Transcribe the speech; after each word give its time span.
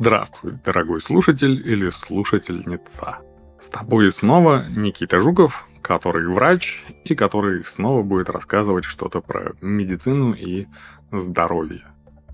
Здравствуй, 0.00 0.52
дорогой 0.64 1.00
слушатель 1.00 1.60
или 1.68 1.88
слушательница. 1.88 3.18
С 3.58 3.68
тобой 3.68 4.12
снова 4.12 4.64
Никита 4.68 5.18
Жуков, 5.18 5.68
который 5.82 6.28
врач 6.28 6.84
и 7.02 7.16
который 7.16 7.64
снова 7.64 8.04
будет 8.04 8.30
рассказывать 8.30 8.84
что-то 8.84 9.20
про 9.20 9.54
медицину 9.60 10.34
и 10.34 10.68
здоровье. 11.10 11.84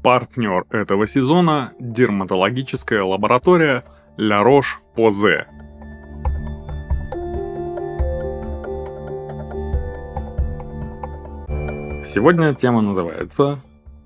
Партнер 0.02 0.66
этого 0.68 1.06
сезона– 1.06 1.72
дерматологическая 1.80 3.02
лаборатория 3.02 3.84
La 4.18 4.44
Roche-Posay. 4.44 5.46
Сегодня 12.04 12.54
тема 12.54 12.82
называется 12.82 13.62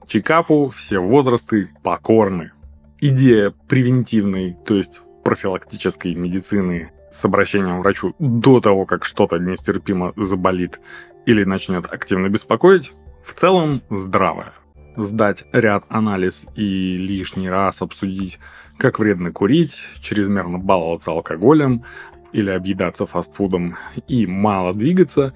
«Чикапу 0.06 0.68
все 0.68 1.00
возрасты 1.00 1.70
покорны». 1.82 2.52
Идея 3.00 3.54
превентивной, 3.68 4.56
то 4.66 4.74
есть 4.74 5.02
профилактической 5.22 6.14
медицины 6.14 6.90
с 7.12 7.24
обращением 7.24 7.78
к 7.78 7.82
врачу 7.84 8.16
до 8.18 8.60
того, 8.60 8.86
как 8.86 9.04
что-то 9.04 9.38
нестерпимо 9.38 10.12
заболит 10.16 10.80
или 11.24 11.44
начнет 11.44 11.86
активно 11.86 12.28
беспокоить, 12.28 12.92
в 13.24 13.34
целом 13.34 13.82
здравая. 13.88 14.52
Сдать 14.96 15.44
ряд 15.52 15.84
анализ 15.88 16.48
и 16.56 16.96
лишний 16.96 17.48
раз 17.48 17.82
обсудить, 17.82 18.40
как 18.78 18.98
вредно 18.98 19.30
курить, 19.30 19.80
чрезмерно 20.00 20.58
баловаться 20.58 21.12
алкоголем 21.12 21.84
или 22.32 22.50
объедаться 22.50 23.06
фастфудом 23.06 23.76
и 24.08 24.26
мало 24.26 24.74
двигаться, 24.74 25.34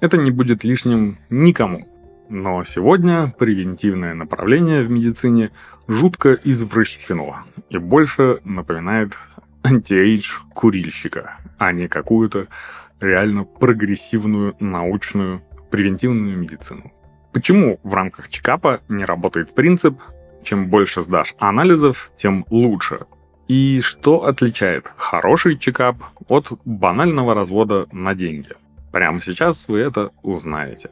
это 0.00 0.18
не 0.18 0.30
будет 0.30 0.62
лишним 0.62 1.18
никому. 1.30 1.88
Но 2.28 2.62
сегодня 2.64 3.34
превентивное 3.38 4.14
направление 4.14 4.84
в 4.84 4.90
медицине 4.90 5.50
жутко 5.88 6.38
извращено 6.44 7.44
и 7.70 7.78
больше 7.78 8.40
напоминает 8.44 9.16
антиэйдж 9.62 10.38
курильщика, 10.54 11.38
а 11.58 11.72
не 11.72 11.88
какую-то 11.88 12.48
реально 13.00 13.44
прогрессивную 13.44 14.56
научную 14.60 15.42
превентивную 15.70 16.36
медицину. 16.36 16.92
Почему 17.32 17.80
в 17.82 17.94
рамках 17.94 18.28
чекапа 18.28 18.80
не 18.88 19.04
работает 19.04 19.54
принцип 19.54 20.00
«чем 20.44 20.68
больше 20.68 21.02
сдашь 21.02 21.34
анализов, 21.38 22.12
тем 22.14 22.44
лучше»? 22.50 23.06
И 23.48 23.80
что 23.82 24.26
отличает 24.26 24.90
хороший 24.96 25.58
чекап 25.58 25.96
от 26.28 26.52
банального 26.64 27.34
развода 27.34 27.86
на 27.90 28.14
деньги? 28.14 28.50
Прямо 28.92 29.20
сейчас 29.20 29.66
вы 29.68 29.80
это 29.80 30.10
узнаете. 30.22 30.90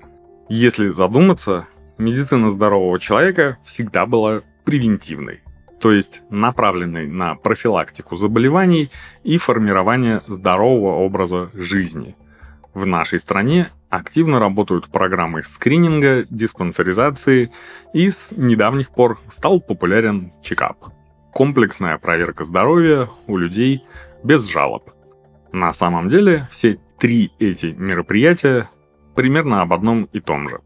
Если 0.48 0.88
задуматься, 0.88 1.68
медицина 1.98 2.50
здорового 2.50 2.98
человека 2.98 3.58
всегда 3.62 4.06
была 4.06 4.40
превентивной 4.64 5.40
то 5.80 5.92
есть 5.92 6.22
направленный 6.30 7.08
на 7.08 7.34
профилактику 7.34 8.14
заболеваний 8.14 8.90
и 9.24 9.38
формирование 9.38 10.22
здорового 10.28 10.96
образа 10.96 11.50
жизни. 11.54 12.16
В 12.74 12.86
нашей 12.86 13.18
стране 13.18 13.70
активно 13.88 14.38
работают 14.38 14.92
программы 14.92 15.42
скрининга, 15.42 16.26
диспансеризации 16.30 17.50
и 17.94 18.10
с 18.10 18.32
недавних 18.36 18.90
пор 18.90 19.18
стал 19.28 19.60
популярен 19.60 20.32
чекап. 20.42 20.92
Комплексная 21.32 21.98
проверка 21.98 22.44
здоровья 22.44 23.08
у 23.26 23.36
людей 23.36 23.82
без 24.22 24.48
жалоб. 24.48 24.90
На 25.52 25.72
самом 25.72 26.10
деле 26.10 26.46
все 26.50 26.78
три 26.98 27.32
эти 27.38 27.66
мероприятия 27.66 28.68
примерно 29.16 29.62
об 29.62 29.72
одном 29.72 30.04
и 30.12 30.20
том 30.20 30.48
же. 30.48 30.60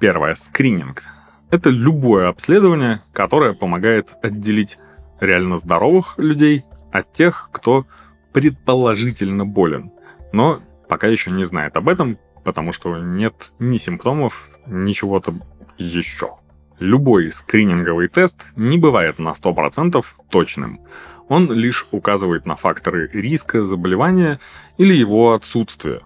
Первое– 0.00 0.34
скрининг– 0.34 1.04
это 1.50 1.70
любое 1.70 2.28
обследование, 2.28 3.02
которое 3.12 3.52
помогает 3.52 4.14
отделить 4.22 4.78
реально 5.20 5.58
здоровых 5.58 6.14
людей 6.18 6.64
от 6.92 7.12
тех, 7.12 7.50
кто 7.52 7.86
предположительно 8.32 9.46
болен, 9.46 9.90
но 10.32 10.60
пока 10.88 11.06
еще 11.06 11.30
не 11.30 11.44
знает 11.44 11.76
об 11.76 11.88
этом, 11.88 12.18
потому 12.44 12.72
что 12.72 12.98
нет 12.98 13.52
ни 13.58 13.78
симптомов, 13.78 14.50
ни 14.66 14.92
чего-то 14.92 15.34
еще. 15.78 16.36
Любой 16.78 17.30
скрининговый 17.30 18.08
тест 18.08 18.48
не 18.54 18.76
бывает 18.76 19.18
на 19.18 19.30
100% 19.30 20.04
точным. 20.28 20.80
Он 21.28 21.50
лишь 21.50 21.86
указывает 21.90 22.46
на 22.46 22.54
факторы 22.54 23.08
риска 23.12 23.64
заболевания 23.64 24.38
или 24.76 24.92
его 24.92 25.32
отсутствия, 25.32 26.02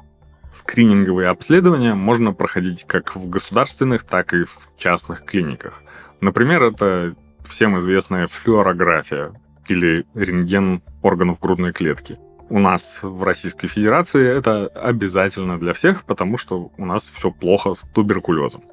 Скрининговые 0.52 1.28
обследования 1.28 1.94
можно 1.94 2.32
проходить 2.32 2.84
как 2.84 3.14
в 3.14 3.28
государственных, 3.28 4.02
так 4.02 4.34
и 4.34 4.44
в 4.44 4.68
частных 4.76 5.24
клиниках. 5.24 5.82
Например, 6.20 6.62
это 6.64 7.14
всем 7.44 7.78
известная 7.78 8.26
флюорография 8.26 9.32
или 9.68 10.06
рентген 10.14 10.82
органов 11.02 11.38
грудной 11.40 11.72
клетки. 11.72 12.18
У 12.48 12.58
нас 12.58 12.98
в 13.02 13.22
Российской 13.22 13.68
Федерации 13.68 14.26
это 14.26 14.66
обязательно 14.66 15.58
для 15.58 15.72
всех, 15.72 16.04
потому 16.04 16.36
что 16.36 16.72
у 16.76 16.84
нас 16.84 17.04
все 17.04 17.30
плохо 17.30 17.74
с 17.74 17.82
туберкулезом. 17.94 18.64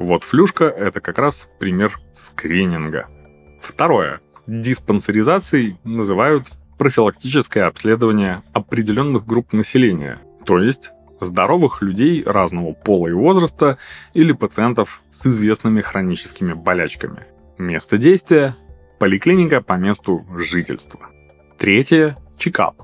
Вот 0.00 0.24
флюшка– 0.24 0.64
это 0.64 1.00
как 1.00 1.20
раз 1.20 1.48
пример 1.60 2.00
скрининга. 2.12 3.08
Второе. 3.60 4.20
Диспансеризацией 4.48 5.78
называют 5.84 6.52
профилактическое 6.76 7.66
обследование 7.66 8.42
определенных 8.52 9.24
групп 9.24 9.52
населения, 9.52 10.18
то 10.44 10.58
есть 10.58 10.90
здоровых 11.24 11.82
людей 11.82 12.22
разного 12.24 12.72
пола 12.72 13.08
и 13.08 13.12
возраста 13.12 13.78
или 14.12 14.32
пациентов 14.32 15.02
с 15.10 15.26
известными 15.26 15.80
хроническими 15.80 16.52
болячками. 16.52 17.26
Место 17.58 17.98
действия– 17.98 18.56
поликлиника 18.98 19.60
по 19.60 19.74
месту 19.74 20.26
жительства. 20.36 21.00
Третье– 21.58 22.16
чекап. 22.38 22.82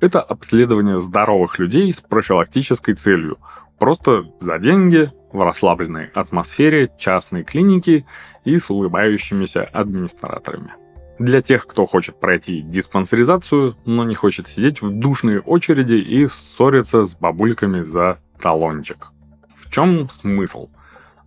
Это 0.00 0.20
обследование 0.20 1.00
здоровых 1.00 1.58
людей 1.58 1.92
с 1.92 2.00
профилактической 2.00 2.94
целью, 2.94 3.38
просто 3.78 4.24
за 4.40 4.58
деньги, 4.58 5.10
в 5.32 5.42
расслабленной 5.42 6.06
атмосфере 6.14 6.90
частной 6.98 7.44
клиники 7.44 8.06
и 8.44 8.58
с 8.58 8.70
улыбающимися 8.70 9.64
администраторами. 9.64 10.72
Для 11.18 11.40
тех, 11.40 11.66
кто 11.66 11.86
хочет 11.86 12.20
пройти 12.20 12.60
диспансеризацию, 12.60 13.76
но 13.86 14.04
не 14.04 14.14
хочет 14.14 14.48
сидеть 14.48 14.82
в 14.82 14.90
душной 14.90 15.38
очереди 15.38 15.94
и 15.94 16.26
ссориться 16.26 17.06
с 17.06 17.14
бабульками 17.14 17.82
за 17.82 18.18
талончик. 18.40 19.08
В 19.56 19.70
чем 19.70 20.10
смысл? 20.10 20.68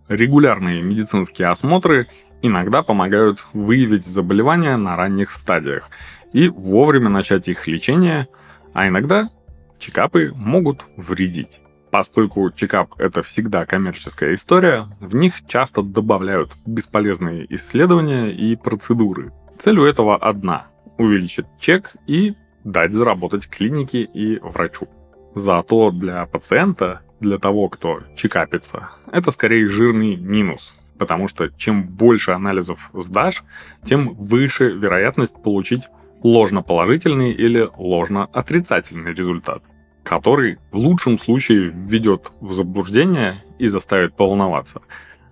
Регулярные 0.08 0.82
медицинские 0.82 1.48
осмотры 1.48 2.06
иногда 2.40 2.82
помогают 2.82 3.44
выявить 3.52 4.06
заболевания 4.06 4.76
на 4.76 4.96
ранних 4.96 5.32
стадиях 5.32 5.90
и 6.32 6.48
вовремя 6.48 7.08
начать 7.08 7.48
их 7.48 7.66
лечение, 7.66 8.28
а 8.72 8.86
иногда 8.86 9.28
чекапы 9.78 10.32
могут 10.34 10.84
вредить. 10.96 11.60
Поскольку 11.90 12.48
чекап– 12.52 12.94
это 12.98 13.22
всегда 13.22 13.66
коммерческая 13.66 14.34
история, 14.34 14.86
в 15.00 15.16
них 15.16 15.44
часто 15.48 15.82
добавляют 15.82 16.52
бесполезные 16.64 17.52
исследования 17.52 18.30
и 18.30 18.54
процедуры, 18.54 19.32
Цель 19.60 19.78
у 19.78 19.84
этого 19.84 20.16
одна– 20.16 20.68
увеличить 20.96 21.44
чек 21.60 21.94
и 22.06 22.34
дать 22.64 22.94
заработать 22.94 23.46
клинике 23.46 24.04
и 24.04 24.38
врачу. 24.40 24.88
Зато 25.34 25.90
для 25.90 26.24
пациента, 26.24 27.02
для 27.20 27.36
того, 27.36 27.68
кто 27.68 28.00
чекапится, 28.16 28.88
это 29.12 29.30
скорее 29.30 29.68
жирный 29.68 30.16
минус, 30.16 30.74
потому 30.98 31.28
что 31.28 31.50
чем 31.58 31.82
больше 31.82 32.30
анализов 32.30 32.88
сдашь, 32.94 33.42
тем 33.84 34.14
выше 34.14 34.70
вероятность 34.72 35.42
получить 35.42 35.90
ложноположительный 36.22 37.32
или 37.32 37.68
ложно-отрицательный 37.76 39.12
результат, 39.12 39.62
который 40.04 40.56
в 40.72 40.76
лучшем 40.76 41.18
случае 41.18 41.68
введет 41.68 42.32
в 42.40 42.54
заблуждение 42.54 43.44
и 43.58 43.66
заставит 43.66 44.16
поволноваться, 44.16 44.80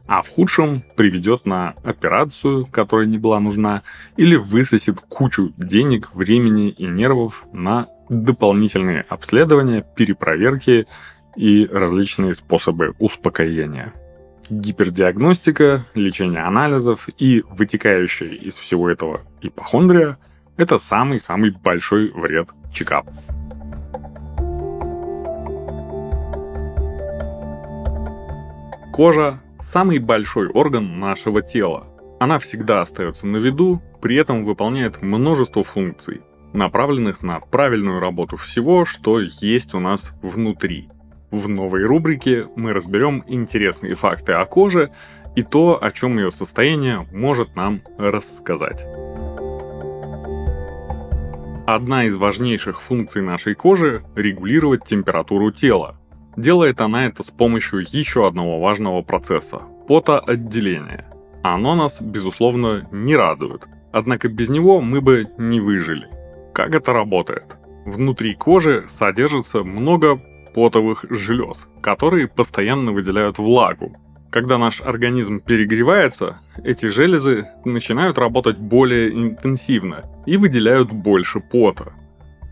а 0.09 0.23
в 0.23 0.29
худшем 0.31 0.83
приведет 0.97 1.45
на 1.45 1.75
операцию, 1.85 2.67
которая 2.67 3.07
не 3.07 3.19
была 3.19 3.39
нужна, 3.41 3.83
или 4.17 4.37
высосет 4.37 5.01
кучу 5.01 5.53
денег, 5.59 6.15
времени 6.15 6.71
и 6.71 6.87
нервов 6.87 7.45
на 7.53 7.89
дополнительные 8.09 9.03
обследования, 9.03 9.85
перепроверки 9.95 10.87
и 11.37 11.69
различные 11.71 12.35
способы 12.35 12.95
успокоения. 12.99 13.93
Гипердиагностика, 14.49 15.85
лечение 15.95 16.41
анализов 16.41 17.11
и 17.19 17.45
вытекающая 17.51 18.33
из 18.33 18.57
всего 18.57 18.89
этого 18.89 19.21
ипохондрия– 19.43 20.17
это 20.57 20.79
самый-самый 20.79 21.51
большой 21.51 22.11
вред 22.13 22.49
чекапов. 22.73 23.15
Кожа 28.91 29.41
самый 29.59 29.99
большой 29.99 30.49
орган 30.49 30.99
нашего 30.99 31.43
тела. 31.43 31.87
Она 32.21 32.39
всегда 32.39 32.83
остается 32.83 33.27
на 33.27 33.37
виду, 33.37 33.83
при 34.01 34.17
этом 34.17 34.45
выполняет 34.45 35.03
множество 35.03 35.63
функций, 35.63 36.23
направленных 36.53 37.23
на 37.23 37.41
правильную 37.41 38.01
работу 38.01 38.37
всего, 38.37 38.85
что 38.85 39.21
есть 39.21 39.75
у 39.75 39.81
нас 39.81 40.15
внутри. 40.23 40.89
В 41.31 41.49
новой 41.49 41.85
рубрике 41.85 42.47
мы 42.57 42.73
разберем 42.73 43.23
интересные 43.29 43.95
факты 43.95 44.33
о 44.33 44.45
коже 44.47 44.91
и 45.37 45.43
то, 45.43 45.79
о 45.83 45.91
чем 45.93 46.17
ее 46.19 46.31
состояние 46.31 47.07
может 47.13 47.55
нам 47.55 47.83
рассказать. 47.99 48.87
Одна 51.67 52.07
из 52.07 52.17
важнейших 52.17 52.81
функций 52.81 53.21
нашей 53.21 53.55
кожи– 53.55 54.03
регулировать 54.17 54.87
температуру 54.87 55.53
тела. 55.53 55.99
Делает 56.39 56.81
она 56.81 57.07
это 57.07 57.25
с 57.25 57.33
помощью 57.33 57.85
еще 57.91 58.25
одного 58.25 58.61
важного 58.61 59.03
процесса– 59.03 59.63
потоотделения. 59.89 61.05
Оно 61.43 61.75
нас, 61.75 62.01
безусловно, 62.01 62.89
не 62.93 63.17
радует, 63.17 63.67
однако 63.91 64.29
без 64.29 64.49
него 64.49 64.81
мы 64.81 65.01
бы 65.01 65.27
не 65.37 65.59
выжили. 65.59 66.07
Как 66.55 66.77
это 66.77 66.93
работает? 66.93 67.57
Внутри 67.87 68.35
кожи 68.35 68.85
содержится 68.87 69.65
много 69.65 70.23
потовых 70.55 71.07
желез, 71.11 71.67
которые 71.83 72.29
постоянно 72.29 72.93
выделяют 72.93 73.39
влагу. 73.39 73.97
Когда 74.31 74.59
наш 74.59 74.81
организм 74.81 75.41
перегревается, 75.41 76.39
эти 76.63 76.87
железы 76.87 77.49
начинают 77.65 78.17
работать 78.17 78.59
более 78.59 79.11
интенсивно 79.11 80.05
и 80.25 80.37
выделяют 80.37 80.93
больше 80.93 81.41
пота. 81.41 81.95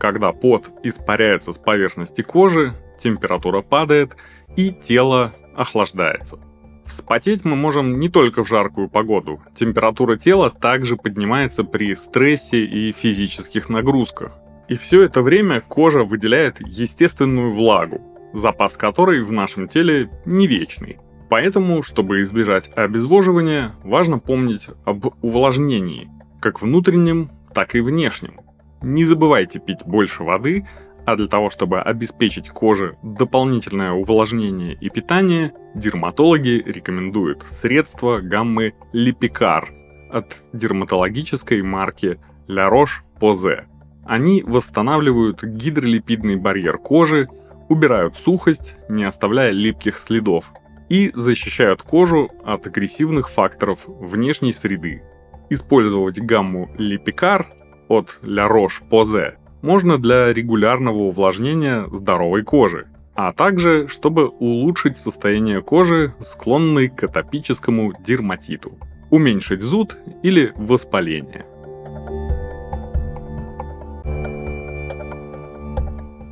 Когда 0.00 0.32
пот 0.32 0.72
испаряется 0.82 1.52
с 1.52 1.58
поверхности 1.58 2.22
кожи, 2.22 2.74
температура 2.98 3.62
падает 3.62 4.16
и 4.56 4.70
тело 4.70 5.32
охлаждается. 5.54 6.38
Вспотеть 6.84 7.44
мы 7.44 7.56
можем 7.56 7.98
не 7.98 8.08
только 8.08 8.44
в 8.44 8.48
жаркую 8.48 8.88
погоду. 8.88 9.40
Температура 9.54 10.16
тела 10.16 10.50
также 10.50 10.96
поднимается 10.96 11.64
при 11.64 11.94
стрессе 11.94 12.64
и 12.64 12.92
физических 12.92 13.68
нагрузках. 13.68 14.32
И 14.68 14.76
все 14.76 15.02
это 15.02 15.20
время 15.20 15.60
кожа 15.60 16.04
выделяет 16.04 16.60
естественную 16.60 17.52
влагу, 17.52 18.00
запас 18.32 18.76
которой 18.76 19.22
в 19.22 19.32
нашем 19.32 19.68
теле 19.68 20.10
не 20.24 20.46
вечный. 20.46 20.98
Поэтому, 21.28 21.82
чтобы 21.82 22.22
избежать 22.22 22.70
обезвоживания, 22.76 23.74
важно 23.82 24.18
помнить 24.20 24.68
об 24.84 25.06
увлажнении, 25.22 26.08
как 26.40 26.62
внутреннем, 26.62 27.30
так 27.52 27.74
и 27.74 27.80
внешнем. 27.80 28.40
Не 28.80 29.04
забывайте 29.04 29.58
пить 29.58 29.84
больше 29.84 30.22
воды, 30.22 30.66
а 31.06 31.14
для 31.14 31.28
того, 31.28 31.50
чтобы 31.50 31.80
обеспечить 31.80 32.50
коже 32.50 32.98
дополнительное 33.02 33.92
увлажнение 33.92 34.74
и 34.74 34.90
питание, 34.90 35.52
дерматологи 35.74 36.62
рекомендуют 36.66 37.44
средства 37.44 38.18
гаммы 38.18 38.74
Липикар 38.92 39.72
от 40.10 40.42
дерматологической 40.52 41.62
марки 41.62 42.18
La 42.48 42.68
Roche-Posay. 42.68 43.66
Они 44.04 44.42
восстанавливают 44.42 45.44
гидролипидный 45.44 46.36
барьер 46.36 46.78
кожи, 46.78 47.28
убирают 47.68 48.16
сухость, 48.16 48.76
не 48.88 49.04
оставляя 49.04 49.52
липких 49.52 49.98
следов, 49.98 50.52
и 50.88 51.12
защищают 51.14 51.82
кожу 51.82 52.30
от 52.44 52.66
агрессивных 52.66 53.30
факторов 53.30 53.84
внешней 53.86 54.52
среды. 54.52 55.02
Использовать 55.50 56.18
гамму 56.18 56.68
Липикар 56.78 57.46
от 57.88 58.18
La 58.22 58.48
Roche-Posay 58.48 59.45
можно 59.62 59.98
для 59.98 60.32
регулярного 60.32 60.98
увлажнения 60.98 61.86
здоровой 61.92 62.42
кожи, 62.42 62.86
а 63.14 63.32
также 63.32 63.88
чтобы 63.88 64.28
улучшить 64.28 64.98
состояние 64.98 65.62
кожи, 65.62 66.14
склонной 66.20 66.88
к 66.88 67.04
атопическому 67.04 67.94
дерматиту, 68.04 68.78
уменьшить 69.10 69.62
зуд 69.62 69.96
или 70.22 70.52
воспаление. 70.56 71.46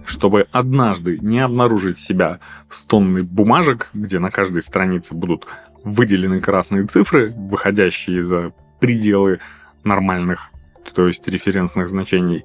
Чтобы 0.06 0.46
однажды 0.52 1.18
не 1.18 1.40
обнаружить 1.40 1.98
себя 1.98 2.38
в 2.68 2.76
стонной 2.76 3.22
бумажек, 3.22 3.90
где 3.94 4.18
на 4.18 4.30
каждой 4.30 4.62
странице 4.62 5.14
будут 5.14 5.46
выделены 5.82 6.40
красные 6.40 6.86
цифры, 6.86 7.32
выходящие 7.36 8.22
за 8.22 8.52
пределы 8.80 9.40
нормальных 9.82 10.50
то 10.92 11.06
есть 11.06 11.26
референтных 11.28 11.88
значений, 11.88 12.44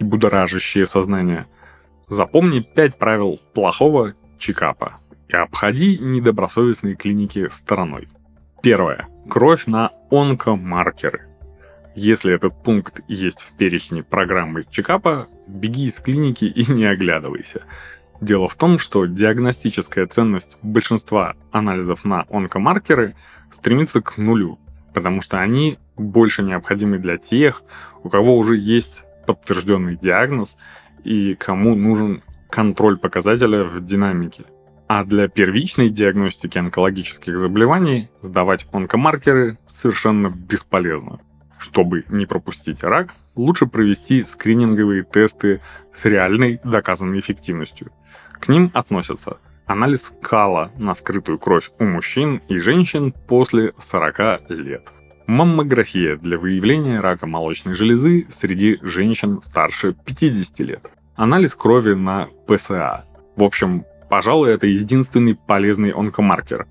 и 0.00 0.04
будоражащее 0.04 0.86
сознание. 0.86 1.46
Запомни 2.08 2.60
пять 2.60 2.98
правил 2.98 3.38
плохого 3.54 4.14
чекапа 4.38 4.98
и 5.28 5.36
обходи 5.36 5.98
недобросовестные 5.98 6.96
клиники 6.96 7.48
стороной. 7.50 8.08
Первое. 8.62 9.08
Кровь 9.28 9.66
на 9.66 9.92
онкомаркеры. 10.10 11.28
Если 11.94 12.32
этот 12.32 12.62
пункт 12.62 13.00
есть 13.08 13.40
в 13.40 13.56
перечне 13.56 14.02
программы 14.02 14.64
чекапа, 14.68 15.28
беги 15.46 15.86
из 15.86 16.00
клиники 16.00 16.44
и 16.44 16.70
не 16.72 16.84
оглядывайся. 16.84 17.62
Дело 18.20 18.48
в 18.48 18.54
том, 18.54 18.78
что 18.78 19.06
диагностическая 19.06 20.06
ценность 20.06 20.58
большинства 20.62 21.36
анализов 21.52 22.04
на 22.04 22.26
онкомаркеры 22.28 23.14
стремится 23.50 24.02
к 24.02 24.18
нулю, 24.18 24.58
потому 24.94 25.22
что 25.22 25.40
они 25.40 25.78
больше 25.96 26.42
необходимы 26.42 26.98
для 26.98 27.16
тех, 27.18 27.62
у 28.02 28.08
кого 28.08 28.36
уже 28.36 28.56
есть 28.56 29.04
подтвержденный 29.34 29.96
диагноз 29.96 30.56
и 31.04 31.34
кому 31.34 31.74
нужен 31.74 32.22
контроль 32.50 32.98
показателя 32.98 33.64
в 33.64 33.84
динамике. 33.84 34.44
А 34.88 35.04
для 35.04 35.28
первичной 35.28 35.88
диагностики 35.88 36.58
онкологических 36.58 37.38
заболеваний 37.38 38.10
сдавать 38.20 38.66
онкомаркеры 38.72 39.58
совершенно 39.66 40.28
бесполезно. 40.28 41.20
Чтобы 41.58 42.04
не 42.08 42.26
пропустить 42.26 42.82
рак, 42.82 43.14
лучше 43.36 43.66
провести 43.66 44.24
скрининговые 44.24 45.04
тесты 45.04 45.60
с 45.92 46.04
реальной 46.06 46.60
доказанной 46.64 47.20
эффективностью. 47.20 47.92
К 48.40 48.48
ним 48.48 48.70
относятся 48.74 49.36
анализ 49.66 50.12
кала 50.22 50.72
на 50.76 50.94
скрытую 50.94 51.38
кровь 51.38 51.70
у 51.78 51.84
мужчин 51.84 52.40
и 52.48 52.58
женщин 52.58 53.12
после 53.28 53.74
40 53.78 54.50
лет– 54.50 54.88
Маммография 55.30 56.16
для 56.16 56.38
выявления 56.38 56.98
рака 56.98 57.24
молочной 57.24 57.74
железы 57.74 58.26
среди 58.30 58.80
женщин 58.82 59.40
старше 59.42 59.94
50 60.04 60.58
лет. 60.58 60.90
Анализ 61.14 61.54
крови 61.54 61.94
на 61.94 62.26
ПСА. 62.48 63.04
В 63.36 63.44
общем, 63.44 63.84
пожалуй, 64.08 64.50
это 64.52 64.66
единственный 64.66 65.36
полезный 65.36 65.92
онкомаркер. 65.92 66.66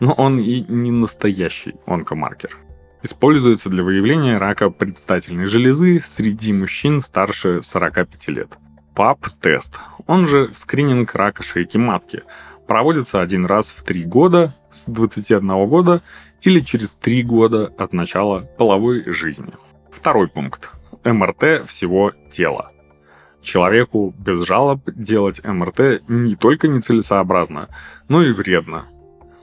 Но 0.00 0.12
он 0.14 0.40
и 0.40 0.60
не 0.62 0.90
настоящий 0.90 1.76
онкомаркер. 1.86 2.58
Используется 3.04 3.70
для 3.70 3.84
выявления 3.84 4.38
рака 4.38 4.70
предстательной 4.70 5.46
железы 5.46 6.00
среди 6.00 6.52
мужчин 6.52 7.02
старше 7.02 7.62
45 7.62 8.28
лет. 8.30 8.58
ПАП-тест, 8.96 9.76
он 10.08 10.26
же 10.26 10.52
скрининг 10.52 11.14
рака 11.14 11.44
шейки 11.44 11.78
матки, 11.78 12.24
проводится 12.70 13.20
один 13.20 13.46
раз 13.46 13.72
в 13.72 13.82
3 13.82 14.04
года 14.04 14.54
с 14.70 14.84
21 14.84 15.66
года 15.66 16.02
или 16.40 16.60
через 16.60 16.94
3 16.94 17.24
года 17.24 17.74
от 17.76 17.92
начала 17.92 18.48
половой 18.58 19.10
жизни. 19.10 19.52
Второй 19.90 20.28
пункт. 20.28 20.70
МРТ 21.02 21.66
всего 21.66 22.12
тела. 22.30 22.70
Человеку 23.42 24.14
без 24.16 24.44
жалоб 24.46 24.82
делать 24.86 25.44
МРТ 25.44 26.02
не 26.06 26.36
только 26.36 26.68
нецелесообразно, 26.68 27.70
но 28.06 28.22
и 28.22 28.30
вредно. 28.30 28.84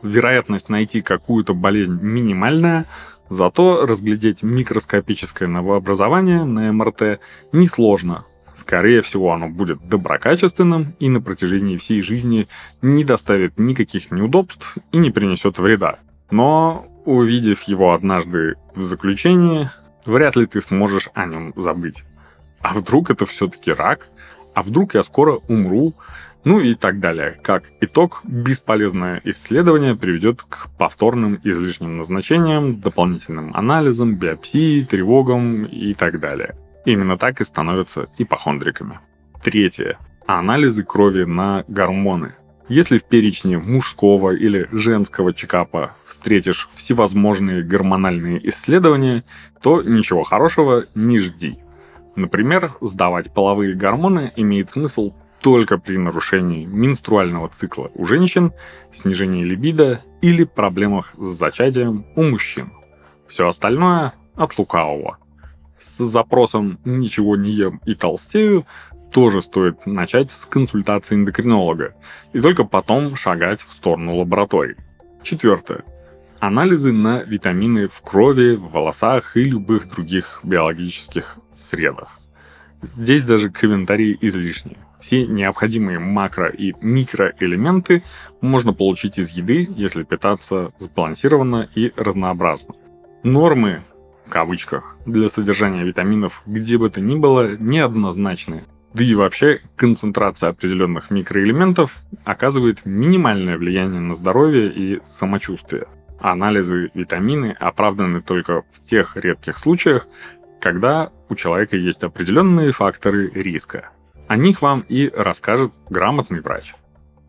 Вероятность 0.02 0.70
найти 0.70 1.02
какую-то 1.02 1.54
болезнь 1.54 2.00
минимальная, 2.02 2.86
зато 3.30 3.86
разглядеть 3.86 4.42
микроскопическое 4.42 5.50
новообразование 5.50 6.46
на 6.46 6.72
МРТ 6.72 7.20
несложно. 7.52 8.24
Скорее 8.58 9.02
всего, 9.04 9.34
оно 9.34 9.50
будет 9.50 9.88
доброкачественным 9.88 10.96
и 10.98 11.10
на 11.10 11.22
протяжении 11.22 11.78
всей 11.78 12.02
жизни 12.02 12.48
не 12.82 13.04
доставит 13.04 13.60
никаких 13.60 14.10
неудобств 14.10 14.78
и 14.92 14.98
не 14.98 15.12
принесет 15.12 15.60
вреда. 15.60 16.00
Но, 16.32 16.88
увидев 17.06 17.62
его 17.64 17.94
однажды 17.94 18.56
в 18.74 18.82
заключении, 18.82 19.70
вряд 20.08 20.36
ли 20.36 20.48
ты 20.48 20.60
сможешь 20.60 21.10
о 21.14 21.28
нем 21.28 21.54
забыть. 21.56 22.04
А 22.62 22.74
вдруг 22.74 23.12
это 23.12 23.28
все-таки 23.28 23.72
рак? 23.72 24.10
А 24.56 24.64
вдруг 24.64 24.96
я 24.96 25.04
скоро 25.04 25.34
умру? 25.48 25.94
Ну 26.44 26.60
и 26.60 26.74
так 26.74 27.00
далее. 27.00 27.40
Как 27.44 27.66
итог, 27.80 28.22
бесполезное 28.24 29.22
исследование 29.24 29.96
приведет 29.96 30.42
к 30.42 30.70
повторным 30.80 31.40
излишним 31.44 31.98
назначениям, 31.98 32.82
дополнительным 32.82 33.56
анализам, 33.56 34.16
биопсии, 34.16 34.84
тревогам 34.84 35.66
и 35.66 35.94
так 35.94 36.20
далее. 36.20 36.56
Именно 36.88 37.18
так 37.18 37.42
и 37.42 37.44
становятся 37.44 38.08
ипохондриками. 38.18 39.02
Третье. 39.44 39.98
Анализы 40.26 40.84
крови 40.84 41.26
на 41.26 41.66
гормоны– 41.68 42.36
если 42.70 42.98
в 42.98 43.06
перечне 43.06 43.58
мужского 43.58 44.32
или 44.36 44.68
женского 44.74 45.34
чекапа 45.34 45.92
встретишь 46.04 46.68
всевозможные 46.74 47.64
гормональные 47.64 48.46
исследования, 48.50 49.24
то 49.62 49.82
ничего 49.82 50.24
хорошего 50.24 50.86
не 50.94 51.18
жди. 51.20 51.60
Например, 52.18 52.74
сдавать 52.82 53.34
половые 53.34 53.74
гормоны 53.74 54.34
имеет 54.36 54.70
смысл 54.70 55.14
только 55.42 55.78
при 55.78 55.96
нарушении 55.96 56.66
менструального 56.66 57.48
цикла 57.48 57.90
у 57.96 58.06
женщин, 58.06 58.52
снижении 58.92 59.46
либидо 59.46 60.02
или 60.22 60.44
проблемах 60.44 61.14
с 61.18 61.26
зачатием 61.26 62.06
у 62.18 62.24
мужчин. 62.24 62.74
Все 63.30 63.48
остальное 63.48 64.14
от 64.36 64.58
лукавого. 64.58 65.20
С 65.80 66.00
запросом 66.00 66.80
«ничего 66.86 67.36
не 67.36 67.52
ем 67.52 67.82
и 67.86 67.94
толстею» 67.94 68.66
тоже 69.12 69.42
стоит 69.42 69.86
начать 69.86 70.32
с 70.32 70.46
консультации 70.46 71.16
эндокринолога 71.16 71.96
и 72.34 72.42
только 72.42 72.64
потом 72.64 73.16
шагать 73.16 73.62
в 73.62 73.72
сторону 73.72 74.18
лабораторий. 74.18 74.76
Четвертое. 75.24 75.84
Анализы 76.40 76.92
на 76.92 77.24
витамины 77.24 77.88
в 77.88 78.02
крови, 78.02 78.56
в 78.56 78.72
волосах 78.72 79.38
и 79.38 79.44
любых 79.44 79.90
других 79.90 80.42
биологических 80.44 81.38
средах. 81.52 82.20
Здесь 82.84 83.24
даже 83.24 83.50
комментарии 83.50 84.18
излишни. 84.22 84.78
Все 85.00 85.26
необходимые 85.26 86.00
макро- 86.00 86.56
и 86.56 86.74
микроэлементы 86.82 88.04
можно 88.42 88.74
получить 88.74 89.18
из 89.18 89.32
еды, 89.32 89.68
если 89.76 90.04
питаться 90.04 90.72
сбалансированно 90.80 91.70
и 91.76 91.92
разнообразно. 91.96 92.76
Нормы, 93.24 93.84
в 94.28 94.30
кавычках, 94.30 94.98
для 95.06 95.30
содержания 95.30 95.84
витаминов 95.84 96.42
где 96.46 96.78
бы 96.78 96.90
то 96.90 97.00
ни 97.00 97.16
было 97.16 97.56
неоднозначные. 97.56 98.66
Да 98.94 99.04
и 99.04 99.16
вообще 99.16 99.62
концентрация 99.78 100.50
определенных 100.50 101.12
микроэлементов 101.12 101.96
оказывает 102.26 102.86
минимальное 102.86 103.58
влияние 103.58 104.02
на 104.02 104.16
здоровье 104.16 104.70
и 104.70 105.00
самочувствие. 105.04 105.88
Анализы 106.20 106.92
витамины 106.94 107.56
оправданы 107.58 108.22
только 108.22 108.64
в 108.72 108.84
тех 108.84 109.16
редких 109.16 109.58
случаях, 109.58 110.08
когда 110.60 111.12
у 111.30 111.36
человека 111.36 111.78
есть 111.78 112.04
определенные 112.04 112.72
факторы 112.72 113.30
риска. 113.34 113.92
О 114.28 114.36
них 114.36 114.62
вам 114.62 114.84
и 114.90 115.10
расскажет 115.16 115.72
грамотный 115.90 116.42
врач. 116.42 116.74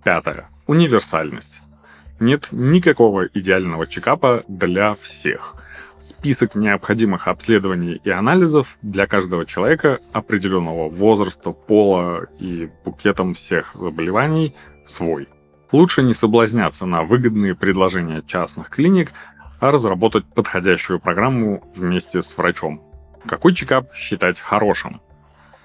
Пятое. 0.03 0.49
Универсальность. 0.67 1.61
Нет 2.19 2.49
никакого 2.51 3.27
идеального 3.27 3.87
чекапа 3.87 4.43
для 4.49 4.95
всех. 4.95 5.55
Список 5.99 6.55
необходимых 6.55 7.29
обследований 7.29 8.01
и 8.05 8.11
анализов 8.11 8.79
для 8.83 9.07
каждого 9.07 9.47
человека 9.47 10.01
определенного 10.13 10.89
возраста, 10.89 11.53
пола 11.53 12.27
и 12.39 12.71
букетом 12.85 13.35
всех 13.35 13.75
заболеваний 13.75 14.55
свой. 14.87 15.29
Лучше 15.73 16.03
не 16.03 16.15
соблазняться 16.15 16.87
на 16.87 17.03
выгодные 17.03 17.55
предложения 17.55 18.23
частных 18.27 18.71
клиник, 18.71 19.13
а 19.61 19.71
разработать 19.71 20.25
подходящую 20.27 21.01
программу 21.01 21.63
вместе 21.75 22.23
с 22.23 22.37
врачом. 22.39 22.83
Какой 23.27 23.55
чекап 23.55 23.93
считать 23.95 24.41
хорошим? 24.41 25.01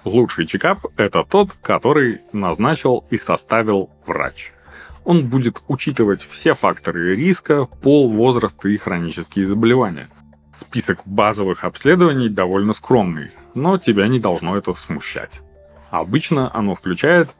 Лучший 0.04 0.46
чекап– 0.46 0.84
это 0.96 1.24
тот, 1.24 1.54
который 1.62 2.20
назначил 2.32 3.04
и 3.10 3.16
составил 3.16 3.90
врач. 4.06 4.52
Он 5.04 5.26
будет 5.26 5.62
учитывать 5.68 6.22
все 6.22 6.54
факторы 6.54 7.14
риска, 7.14 7.66
пол, 7.66 8.08
возраст 8.08 8.64
и 8.64 8.76
хронические 8.76 9.46
заболевания. 9.46 10.08
Список 10.54 11.00
базовых 11.04 11.64
обследований 11.64 12.28
довольно 12.28 12.72
скромный, 12.72 13.32
но 13.54 13.76
тебя 13.78 14.08
не 14.08 14.20
должно 14.20 14.56
это 14.56 14.72
смущать. 14.74 15.40
Обычно 15.90 16.54
оно 16.54 16.74
включает 16.74 17.34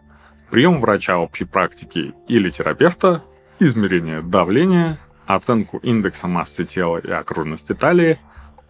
прием 0.50 0.80
врача 0.80 1.18
общей 1.18 1.44
практики 1.44 2.12
или 2.28 2.50
терапевта, 2.50 3.22
измерение 3.58 4.20
давления, 4.20 4.98
оценку 5.26 5.78
индекса 5.78 6.26
массы 6.26 6.64
тела 6.64 6.98
и 6.98 7.10
окружности 7.10 7.74
талии– 7.74 8.18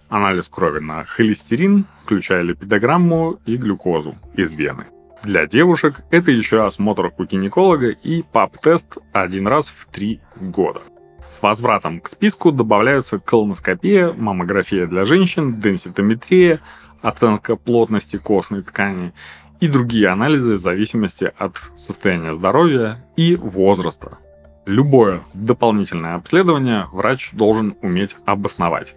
анализ 0.08 0.48
крови 0.48 0.80
на 0.80 1.04
холестерин, 1.04 1.86
включая 2.04 2.42
липидограмму 2.42 3.40
и 3.46 3.56
глюкозу 3.56 4.16
из 4.34 4.52
вены. 4.52 4.86
Для 5.24 5.46
девушек 5.46 6.02
это 6.10 6.30
еще 6.30 6.66
осмотр 6.66 7.10
у 7.16 7.24
гинеколога 7.24 7.88
и 7.88 8.20
ПАП-тест 8.20 8.98
один 9.12 9.48
раз 9.48 9.68
в 9.68 9.86
три 9.86 10.20
года. 10.38 10.82
С 11.26 11.40
возвратом 11.40 12.00
к 12.00 12.08
списку 12.08 12.52
добавляются 12.52 13.18
колоноскопия, 13.18 14.12
маммография 14.12 14.86
для 14.86 15.06
женщин, 15.06 15.58
денситометрия, 15.58 16.60
оценка 17.00 17.56
плотности 17.56 18.18
костной 18.18 18.60
ткани 18.60 19.14
и 19.60 19.68
другие 19.68 20.08
анализы 20.08 20.56
в 20.56 20.58
зависимости 20.58 21.32
от 21.38 21.56
состояния 21.74 22.34
здоровья 22.34 23.02
и 23.16 23.34
возраста. 23.34 24.18
Любое 24.66 25.22
дополнительное 25.32 26.16
обследование 26.16 26.86
врач 26.92 27.30
должен 27.32 27.76
уметь 27.80 28.14
обосновать 28.26 28.94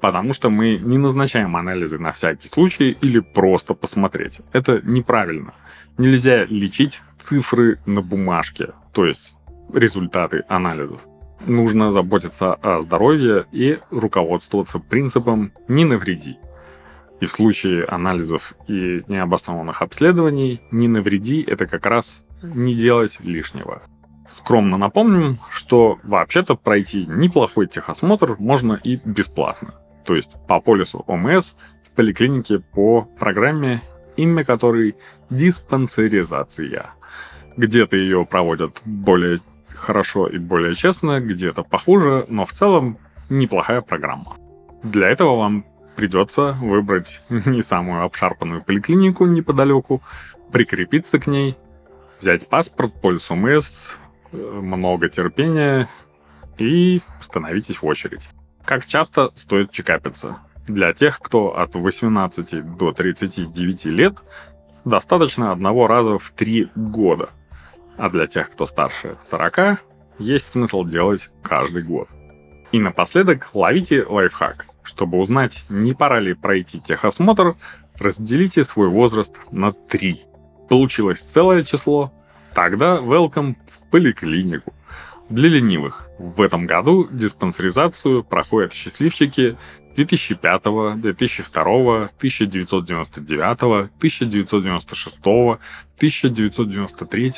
потому 0.00 0.32
что 0.32 0.50
мы 0.50 0.78
не 0.78 0.98
назначаем 0.98 1.56
анализы 1.56 1.98
на 1.98 2.12
всякий 2.12 2.48
случай 2.48 2.96
или 3.00 3.20
просто 3.20 3.74
посмотреть. 3.74 4.40
Это 4.52 4.80
неправильно. 4.82 5.54
Нельзя 5.98 6.44
лечить 6.44 7.02
цифры 7.18 7.78
на 7.86 8.00
бумажке, 8.00 8.70
то 8.92 9.04
есть 9.04 9.34
результаты 9.72 10.44
анализов. 10.48 11.02
Нужно 11.46 11.92
заботиться 11.92 12.54
о 12.54 12.80
здоровье 12.80 13.46
и 13.52 13.78
руководствоваться 13.90 14.78
принципом 14.78 15.52
«не 15.68 15.84
навреди». 15.84 16.38
И 17.20 17.26
в 17.26 17.32
случае 17.32 17.84
анализов 17.84 18.54
и 18.66 19.02
необоснованных 19.06 19.82
обследований 19.82 20.62
«не 20.70 20.88
навреди»— 20.88 21.42
это 21.46 21.66
как 21.66 21.84
раз 21.86 22.24
не 22.42 22.74
делать 22.74 23.20
лишнего. 23.20 23.82
Скромно 24.30 24.78
напомним, 24.78 25.38
что 25.50 25.98
вообще-то 26.02 26.54
пройти 26.54 27.04
неплохой 27.06 27.66
техосмотр 27.66 28.36
можно 28.38 28.80
и 28.82 28.96
бесплатно 29.04 29.74
то 30.10 30.16
есть 30.16 30.36
по 30.48 30.60
полису 30.60 31.04
ОМС 31.06 31.54
в 31.84 31.90
поликлинике 31.94 32.58
по 32.58 33.02
программе, 33.02 33.80
имя 34.16 34.42
которой 34.42 34.96
диспансеризация. 35.30 36.90
Где-то 37.56 37.96
ее 37.96 38.26
проводят 38.26 38.82
более 38.84 39.38
хорошо 39.68 40.26
и 40.26 40.38
более 40.38 40.74
честно, 40.74 41.20
где-то 41.20 41.62
похуже, 41.62 42.26
но 42.28 42.44
в 42.44 42.50
целом 42.52 42.98
неплохая 43.28 43.82
программа. 43.82 44.36
Для 44.82 45.10
этого 45.10 45.36
вам 45.36 45.64
придется 45.94 46.56
выбрать 46.60 47.22
не 47.28 47.62
самую 47.62 48.02
обшарпанную 48.02 48.64
поликлинику 48.64 49.26
неподалеку, 49.26 50.02
прикрепиться 50.50 51.20
к 51.20 51.28
ней, 51.28 51.56
взять 52.18 52.48
паспорт, 52.48 53.00
полис 53.00 53.30
ОМС, 53.30 53.94
э, 54.32 54.36
много 54.36 55.08
терпения 55.08 55.88
и 56.58 57.00
становитесь 57.20 57.76
в 57.76 57.86
очередь. 57.86 58.28
Как 58.70 58.86
часто 58.86 59.32
стоит 59.34 59.72
чекапиться? 59.72 60.36
Для 60.68 60.92
тех, 60.92 61.18
кто 61.18 61.58
от 61.58 61.74
18 61.74 62.76
до 62.76 62.92
39 62.92 63.86
лет, 63.86 64.18
достаточно 64.84 65.50
одного 65.50 65.88
раза 65.88 66.20
в 66.20 66.30
3 66.30 66.70
года. 66.76 67.30
А 67.98 68.08
для 68.10 68.28
тех, 68.28 68.48
кто 68.48 68.66
старше 68.66 69.16
40, 69.22 69.80
есть 70.20 70.46
смысл 70.46 70.84
делать 70.84 71.30
каждый 71.42 71.82
год. 71.82 72.06
И 72.70 72.78
напоследок 72.78 73.50
ловите 73.54 74.04
лайфхак. 74.04 74.66
Чтобы 74.84 75.18
узнать, 75.18 75.66
не 75.68 75.92
пора 75.92 76.20
ли 76.20 76.34
пройти 76.34 76.80
техосмотр, 76.80 77.56
разделите 77.98 78.62
свой 78.62 78.86
возраст 78.86 79.36
на 79.50 79.72
3. 79.72 80.22
Получилось 80.68 81.22
целое 81.22 81.64
число? 81.64 82.12
Тогда 82.54 82.98
welcome 82.98 83.56
в 83.66 83.90
поликлинику. 83.90 84.72
Для 85.30 85.48
ленивых. 85.48 86.10
В 86.18 86.42
этом 86.42 86.66
году 86.66 87.08
диспансеризацию 87.08 88.24
проходят 88.24 88.72
счастливчики 88.72 89.56
2005, 89.94 90.62
2002, 91.00 92.10
1999, 92.18 93.62
1996, 93.62 95.18
1993, 95.22 97.30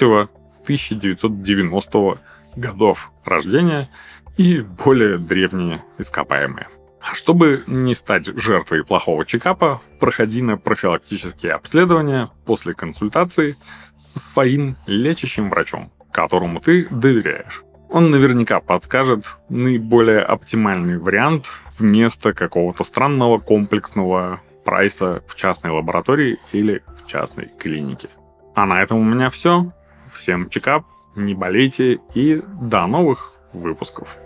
1990 0.63 2.19
годов 2.57 3.13
рождения 3.27 3.91
и 4.39 4.61
более 4.61 5.19
древние 5.19 5.85
ископаемые. 5.99 6.69
А 7.03 7.13
чтобы 7.13 7.63
не 7.67 7.95
стать 7.95 8.27
жертвой 8.39 8.85
плохого 8.85 9.27
чекапа, 9.27 9.83
проходи 10.01 10.41
на 10.41 10.57
профилактические 10.57 11.53
обследования 11.53 12.31
после 12.47 12.73
консультации 12.73 13.59
со 13.99 14.19
своим 14.19 14.79
лечащим 14.87 15.51
врачом, 15.51 15.93
которому 16.11 16.61
ты 16.61 16.89
доверяешь 16.89 17.63
он 17.93 18.11
наверняка 18.11 18.61
подскажет 18.61 19.37
наиболее 19.51 20.21
оптимальный 20.21 20.99
вариант 20.99 21.47
вместо 21.79 22.33
какого-то 22.33 22.85
странного 22.85 23.39
комплексного 23.39 24.41
прайса 24.65 25.23
в 25.27 25.35
частной 25.35 25.71
лаборатории 25.71 26.39
или 26.53 26.83
в 26.87 27.07
частной 27.07 27.51
клинике. 27.59 28.09
А 28.55 28.65
на 28.65 28.83
этом 28.83 28.99
у 28.99 29.05
меня 29.05 29.29
все. 29.29 29.73
Всем 30.11 30.49
чекап, 30.49 30.85
не 31.17 31.35
болейте 31.35 32.01
и 32.15 32.43
до 32.61 32.87
новых 32.87 33.35
выпусков. 33.53 34.17